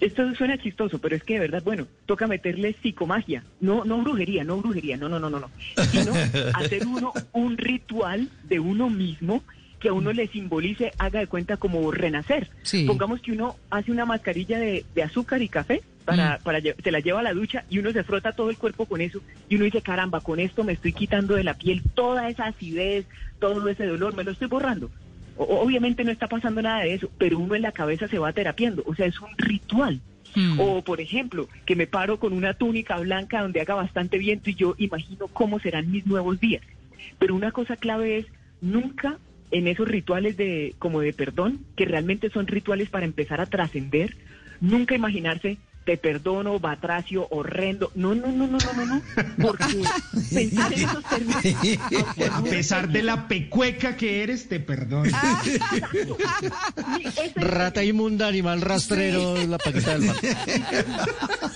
[0.00, 4.44] esto suena chistoso, pero es que de verdad, bueno, toca meterle psicomagia, no, no brujería,
[4.44, 5.50] no brujería, no, no, no, no, no,
[5.90, 6.12] sino
[6.54, 9.42] hacer uno un ritual de uno mismo
[9.80, 12.50] que a uno le simbolice, haga de cuenta como renacer.
[12.62, 12.84] Sí.
[12.86, 16.42] Pongamos que uno hace una mascarilla de, de azúcar y café, para, Mm.
[16.42, 19.00] para se la lleva a la ducha y uno se frota todo el cuerpo con
[19.00, 22.46] eso y uno dice, caramba, con esto me estoy quitando de la piel toda esa
[22.46, 23.06] acidez,
[23.38, 24.90] todo ese dolor, me lo estoy borrando.
[25.36, 28.32] O- obviamente no está pasando nada de eso, pero uno en la cabeza se va
[28.32, 30.00] terapiando, o sea, es un ritual.
[30.34, 30.60] Mm.
[30.60, 34.54] O, por ejemplo, que me paro con una túnica blanca donde haga bastante viento y
[34.54, 36.62] yo imagino cómo serán mis nuevos días.
[37.18, 38.26] Pero una cosa clave es
[38.60, 39.18] nunca
[39.50, 44.16] en esos rituales de como de perdón, que realmente son rituales para empezar a trascender,
[44.60, 47.90] nunca imaginarse te perdono, batracio, horrendo.
[47.94, 49.02] No, no, no, no, no, no, no.
[49.40, 49.64] Porque
[50.34, 51.42] pensar en esos términos.
[52.30, 55.10] A pesar de la pecueca que eres, te perdono.
[57.34, 60.16] Rata inmunda, animal rastrero, la paqueta del mar.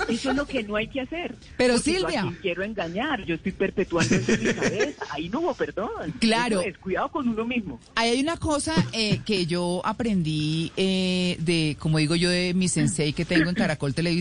[0.08, 1.34] Eso es lo que no hay que hacer.
[1.56, 2.22] Pero, Porque yo Silvia.
[2.22, 5.04] quién quiero engañar, yo estoy perpetuando eso en mi cabeza.
[5.10, 6.14] Ahí no hubo perdón.
[6.18, 6.60] Claro.
[6.60, 7.78] Es, cuidado con uno mismo.
[7.94, 12.68] Ahí hay una cosa eh, que yo aprendí eh, de, como digo yo, de mi
[12.68, 14.13] sensei que tengo en Caracol Televisión.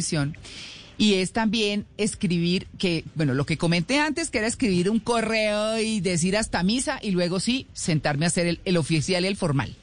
[0.98, 5.80] Y es también escribir, que, bueno, lo que comenté antes, que era escribir un correo
[5.80, 9.36] y decir hasta misa y luego sí, sentarme a hacer el, el oficial y el
[9.36, 9.76] formal.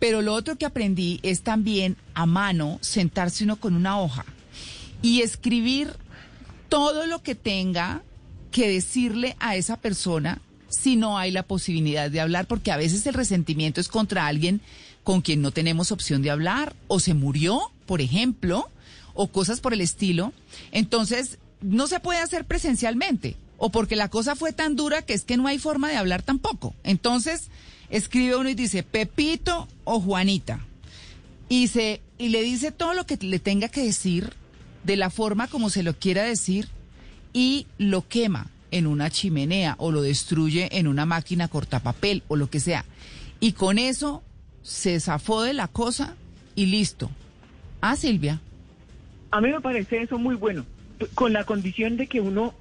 [0.00, 4.24] Pero lo otro que aprendí es también a mano sentarse uno con una hoja
[5.02, 5.94] y escribir
[6.68, 8.02] todo lo que tenga
[8.50, 13.06] que decirle a esa persona si no hay la posibilidad de hablar, porque a veces
[13.06, 14.60] el resentimiento es contra alguien
[15.04, 18.68] con quien no tenemos opción de hablar, o se murió, por ejemplo,
[19.20, 20.32] o cosas por el estilo.
[20.72, 25.24] Entonces, no se puede hacer presencialmente, o porque la cosa fue tan dura que es
[25.24, 26.74] que no hay forma de hablar tampoco.
[26.84, 27.48] Entonces,
[27.90, 30.64] escribe uno y dice, Pepito o Juanita
[31.50, 34.32] y se y le dice todo lo que le tenga que decir
[34.84, 36.68] de la forma como se lo quiera decir
[37.34, 42.48] y lo quema en una chimenea o lo destruye en una máquina cortapapel o lo
[42.48, 42.86] que sea.
[43.38, 44.22] Y con eso
[44.62, 46.16] se zafó de la cosa
[46.54, 47.10] y listo.
[47.82, 48.40] Ah, Silvia.
[49.30, 50.66] A mí me parece eso muy bueno,
[51.14, 52.54] con la condición de que uno,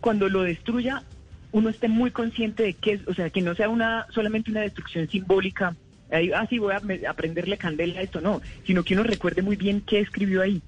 [0.00, 1.04] cuando lo destruya,
[1.52, 4.60] uno esté muy consciente de que, es- o sea, que no sea una solamente una
[4.62, 5.76] destrucción simbólica.
[6.10, 9.42] Ahí, ah, sí, voy a, a prenderle candela a esto, no, sino que uno recuerde
[9.42, 10.62] muy bien qué escribió ahí.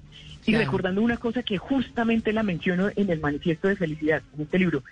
[0.47, 0.65] Y Claro.
[0.65, 4.83] recordando una cosa que justamente la menciono en el Manifiesto de Felicidad, en este libro,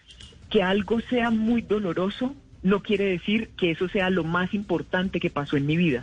[0.50, 5.30] que algo sea muy doloroso no quiere decir que eso sea lo más importante que
[5.30, 6.00] pasó en mi vida.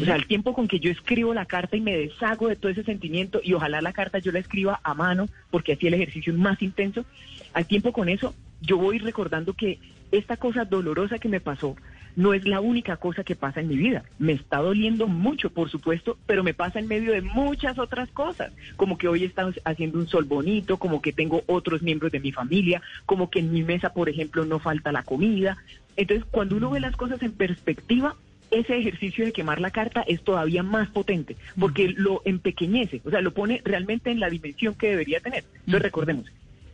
[0.00, 2.72] O sea, el tiempo con que yo escribo la carta y me deshago de todo
[2.72, 6.32] ese sentimiento y ojalá la carta yo la escriba a mano porque así el ejercicio
[6.32, 7.04] es más intenso,
[7.52, 9.78] al tiempo con eso yo voy recordando que
[10.12, 11.76] esta cosa dolorosa que me pasó
[12.16, 14.04] no es la única cosa que pasa en mi vida.
[14.18, 18.52] Me está doliendo mucho, por supuesto, pero me pasa en medio de muchas otras cosas,
[18.76, 22.32] como que hoy estamos haciendo un sol bonito, como que tengo otros miembros de mi
[22.32, 25.58] familia, como que en mi mesa, por ejemplo, no falta la comida.
[25.96, 28.16] Entonces, cuando uno ve las cosas en perspectiva,
[28.50, 33.20] ese ejercicio de quemar la carta es todavía más potente, porque lo empequeñece, o sea,
[33.20, 35.44] lo pone realmente en la dimensión que debería tener.
[35.60, 36.26] Entonces, recordemos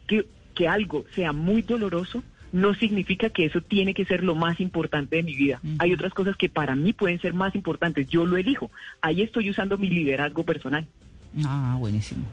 [0.07, 4.61] que, que algo sea muy doloroso no significa que eso tiene que ser lo más
[4.61, 5.61] importante de mi vida.
[5.79, 8.71] Hay otras cosas que para mí pueden ser más importantes, yo lo elijo.
[9.01, 10.87] Ahí estoy usando mi liderazgo personal.
[11.45, 12.25] Ah, buenísimo.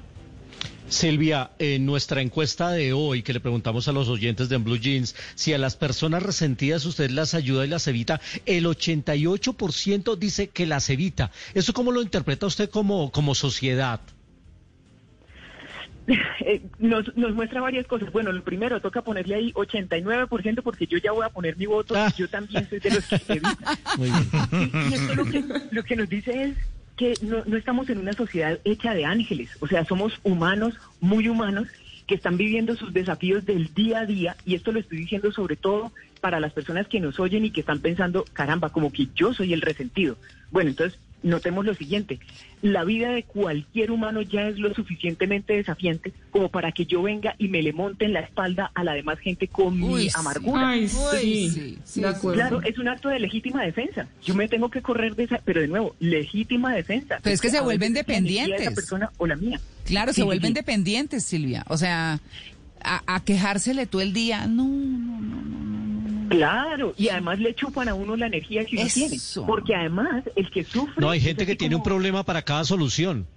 [0.89, 5.15] Silvia, en nuestra encuesta de hoy que le preguntamos a los oyentes de Blue Jeans
[5.36, 10.65] si a las personas resentidas usted las ayuda y las evita, el 88% dice que
[10.65, 11.32] las evita.
[11.53, 14.01] ¿Eso cómo lo interpreta usted como, como sociedad?
[16.80, 18.12] Nos, nos muestra varias cosas.
[18.12, 21.95] Bueno, lo primero, toca ponerle ahí 89% porque yo ya voy a poner mi voto.
[21.95, 22.12] Ah.
[22.17, 23.78] Yo también soy de los que evita.
[23.98, 24.72] Muy bien.
[24.74, 26.58] Y, y esto lo que, lo que nos dice es
[26.98, 29.50] que no, no estamos en una sociedad hecha de ángeles.
[29.60, 31.67] O sea, somos humanos, muy humanos,
[32.08, 34.36] que están viviendo sus desafíos del día a día.
[34.45, 35.91] Y esto lo estoy diciendo sobre todo
[36.22, 39.54] para las personas que nos oyen y que están pensando, caramba, como que yo soy
[39.54, 40.17] el resentido.
[40.52, 42.19] Bueno, entonces notemos lo siguiente,
[42.62, 47.36] la vida de cualquier humano ya es lo suficientemente desafiante como para que yo venga
[47.38, 50.69] y me le monte en la espalda a la demás gente con Uy, mi amargura.
[50.69, 51.49] Ay, sí.
[51.49, 52.36] sí, sí, de.
[52.36, 54.08] Claro, es un acto de legítima defensa.
[54.23, 57.19] Yo me tengo que correr de esa, pero de nuevo, legítima defensa.
[57.21, 58.62] Pero es que se vuelven la dependientes.
[58.62, 59.60] Esa persona o la mía.
[59.86, 61.65] Claro, se vuelven dependientes, Silvia.
[61.67, 62.19] O sea,
[62.82, 64.47] a, a quejársele todo el día.
[64.47, 65.68] No, no, no, no.
[66.29, 68.93] Claro, y además le chupan a uno la energía que uno Eso.
[68.93, 69.17] tiene.
[69.47, 70.95] Porque además, el que sufre.
[70.97, 73.27] No, hay gente que tiene un problema para cada solución.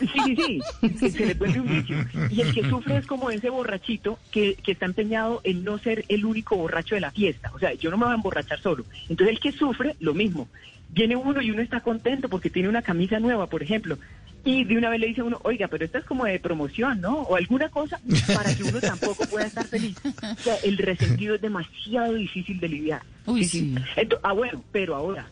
[0.00, 1.96] Sí, sí, sí, que se le vuelve un vicio.
[2.28, 6.04] Y el que sufre es como ese borrachito que, que está empeñado en no ser
[6.08, 7.52] el único borracho de la fiesta.
[7.54, 8.84] O sea, yo no me voy a emborrachar solo.
[9.08, 10.48] Entonces el que sufre, lo mismo.
[10.94, 13.98] Viene uno y uno está contento porque tiene una camisa nueva, por ejemplo.
[14.44, 17.00] Y de una vez le dice a uno, oiga, pero esta es como de promoción,
[17.00, 17.22] ¿no?
[17.22, 17.98] O alguna cosa
[18.34, 19.96] para que uno tampoco pueda estar feliz.
[20.04, 23.02] O sea, el resentido es demasiado difícil de lidiar.
[23.26, 23.74] Uy, sí.
[23.96, 25.26] Ento- ah, bueno, pero ahora,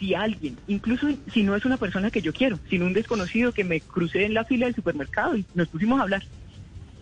[0.00, 3.64] si alguien, incluso si no es una persona que yo quiero, sino un desconocido que
[3.64, 6.24] me crucé en la fila del supermercado y nos pusimos a hablar,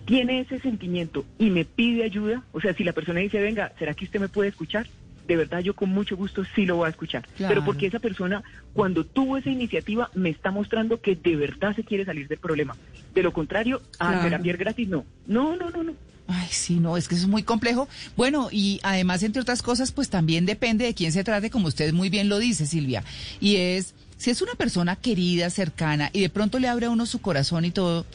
[0.04, 3.94] tiene ese sentimiento y me pide ayuda, o sea, si la persona dice, venga, ¿será
[3.94, 4.86] que usted me puede escuchar?
[5.26, 7.26] De verdad, yo con mucho gusto sí lo voy a escuchar.
[7.36, 7.54] Claro.
[7.54, 11.84] Pero porque esa persona, cuando tuvo esa iniciativa, me está mostrando que de verdad se
[11.84, 12.76] quiere salir del problema.
[13.14, 14.22] De lo contrario, a Claro.
[14.24, 15.04] terapia gratis, no.
[15.26, 15.94] No, no, no, no.
[16.28, 17.88] Ay, sí, no, es que eso es muy complejo.
[18.16, 21.92] Bueno, y además, entre otras cosas, pues también depende de quién se trate, como usted
[21.92, 23.04] muy bien lo dice, Silvia.
[23.40, 27.06] Y es, si es una persona querida, cercana, y de pronto le abre a uno
[27.06, 28.06] su corazón y todo,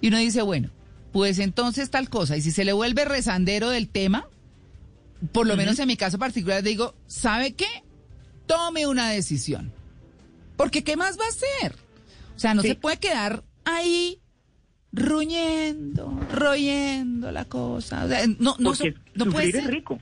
[0.00, 0.70] y uno dice, bueno,
[1.12, 4.26] pues entonces tal cosa, y si se le vuelve rezandero del tema,
[5.32, 7.66] por lo menos en mi caso particular, digo, ¿sabe qué?
[8.46, 9.72] Tome una decisión.
[10.56, 11.74] Porque ¿qué más va a hacer?
[12.34, 12.68] O sea, no Sí.
[12.68, 14.20] se puede quedar ahí
[14.92, 18.04] ruñendo, royendo la cosa.
[18.04, 19.70] O sea, no, no, Porque so- no puede sufrir es ser.
[19.74, 19.98] rico.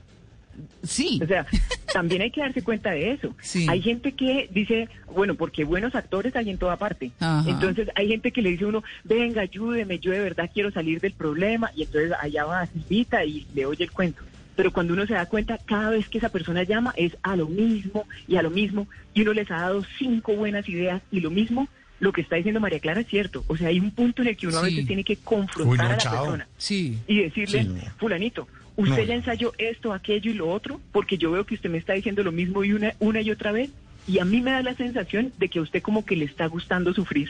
[0.83, 1.19] Sí.
[1.21, 1.45] O sea,
[1.91, 3.35] también hay que darse cuenta de eso.
[3.41, 3.65] Sí.
[3.69, 7.11] Hay gente que dice, bueno, porque buenos actores hay en toda parte.
[7.19, 7.49] Ajá.
[7.49, 11.01] Entonces hay gente que le dice a uno, venga, ayúdeme, yo de verdad quiero salir
[11.01, 11.71] del problema.
[11.75, 14.21] Y entonces allá va Silvita y le oye el cuento.
[14.55, 17.47] Pero cuando uno se da cuenta, cada vez que esa persona llama es a lo
[17.47, 18.87] mismo y a lo mismo.
[19.13, 21.67] Y uno les ha dado cinco buenas ideas y lo mismo.
[21.99, 23.43] Lo que está diciendo María Clara es cierto.
[23.47, 25.77] O sea, hay un punto en el que uno a veces tiene que confrontar Uy,
[25.77, 26.13] no, a la chao.
[26.23, 26.97] persona Sí.
[27.07, 27.81] y decirle, Sí, no.
[27.97, 29.03] fulanito, usted No.
[29.03, 32.23] ya ensayó esto, aquello y lo otro, porque yo veo que usted me está diciendo
[32.23, 33.69] lo mismo y una, una y otra vez,
[34.07, 36.45] y a mí me da la sensación de que a usted como que le está
[36.47, 37.29] gustando sufrir.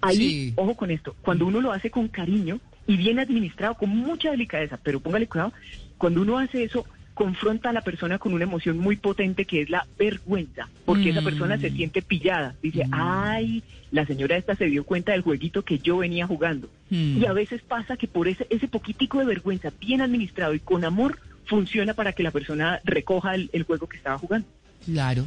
[0.00, 4.30] Ahí, ojo con esto, cuando uno lo hace con cariño y bien administrado, con mucha
[4.30, 5.52] delicadeza, pero póngale cuidado,
[5.98, 9.70] cuando uno hace eso, confronta a la persona con una emoción muy potente que es
[9.70, 11.24] la vergüenza, porque esa Mm.
[11.24, 12.54] persona se siente pillada.
[12.62, 16.68] Dice, ay, la señora esta se dio cuenta del jueguito que yo venía jugando.
[16.90, 17.22] Mm.
[17.22, 20.84] Y a veces pasa que por ese, ese poquitico de vergüenza, bien administrado y con
[20.84, 24.46] amor, funciona para que la persona recoja el, el juego que estaba jugando.
[24.84, 25.26] Claro.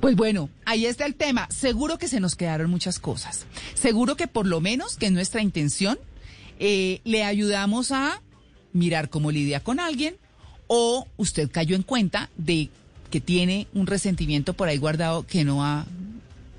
[0.00, 1.46] Pues bueno, ahí está el tema.
[1.50, 3.46] Seguro que se nos quedaron muchas cosas.
[3.72, 5.98] Seguro que por lo menos, que es nuestra intención,
[6.58, 8.20] eh, le ayudamos a
[8.74, 10.16] mirar cómo lidia con alguien
[10.66, 12.68] o usted cayó en cuenta de
[13.10, 15.86] que tiene un resentimiento por ahí guardado que no ha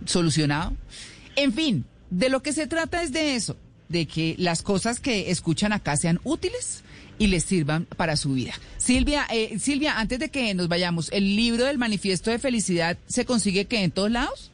[0.05, 0.73] solucionado.
[1.35, 3.57] En fin, de lo que se trata es de eso,
[3.89, 6.83] de que las cosas que escuchan acá sean útiles
[7.17, 8.53] y les sirvan para su vida.
[8.77, 13.25] Silvia, eh, Silvia, antes de que nos vayamos, ¿el libro del manifiesto de felicidad se
[13.25, 14.51] consigue que en todos lados?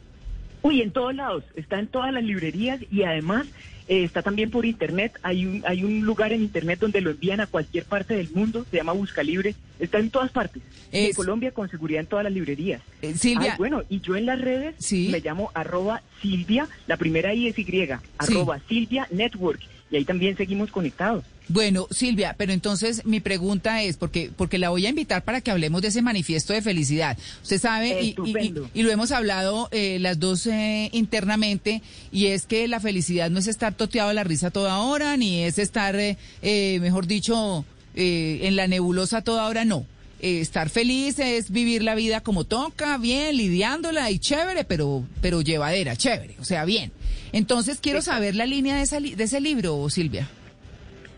[0.63, 3.47] Uy, en todos lados, está en todas las librerías y además
[3.91, 5.19] eh, está también por internet.
[5.21, 8.65] Hay un, hay un lugar en internet donde lo envían a cualquier parte del mundo,
[8.71, 10.63] se llama Busca Libre, está en todas partes.
[10.93, 12.81] En Colombia con seguridad en todas las librerías.
[13.01, 15.09] Eh, Silvia, Ay, bueno, y yo en las redes Sí.
[15.11, 19.59] me llamo arroba Silvia, la primera I es Y, arroba Silvia Network,
[19.91, 21.23] y ahí también seguimos conectados.
[21.47, 25.51] Bueno, Silvia, pero entonces mi pregunta es, porque, porque la voy a invitar para que
[25.51, 27.17] hablemos de ese manifiesto de felicidad.
[27.43, 32.79] Usted sabe, y, lo hemos hablado eh, las dos eh, internamente, y es que la
[32.79, 36.79] felicidad no es estar toteado a la risa toda hora, ni es estar, eh, eh,
[36.79, 37.65] mejor dicho,
[37.95, 39.85] eh, en la nebulosa toda hora, no.
[40.21, 45.41] Eh, estar feliz es vivir la vida como toca, bien, lidiándola y chévere, pero, pero
[45.41, 46.91] llevadera, chévere, o sea, bien.
[47.33, 50.27] Entonces quiero saber la línea de, esa li- de ese libro, Silvia.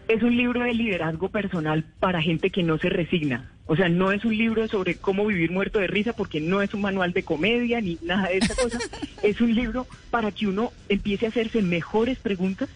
[0.07, 3.49] Es un libro de liderazgo personal para gente que no se resigna.
[3.65, 6.73] O sea, no es un libro sobre cómo vivir muerto de risa porque no es
[6.73, 8.77] un manual de comedia ni nada de esa cosa.
[9.23, 12.67] es un libro para que uno empiece a hacerse mejores preguntas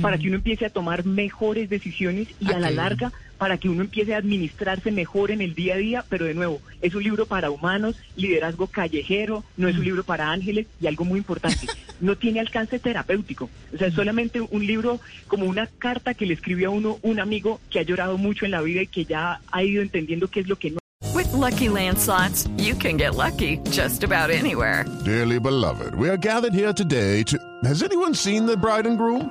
[0.00, 3.82] para que uno empiece a tomar mejores decisiones y a la larga para que uno
[3.82, 7.26] empiece a administrarse mejor en el día a día, pero de nuevo, es un libro
[7.26, 11.66] para humanos, liderazgo callejero, no es un libro para ángeles y algo muy importante,
[12.00, 16.34] no tiene alcance terapéutico, o sea, es solamente un libro como una carta que le
[16.34, 19.40] escribió a uno un amigo que ha llorado mucho en la vida y que ya
[19.50, 20.78] ha ido entendiendo qué es lo que no
[21.14, 24.84] With Lucky Land slots, you can get lucky just about anywhere.
[25.04, 27.38] Dearly beloved, we are gathered here today to.
[27.64, 29.30] Has anyone seen the bride and groom?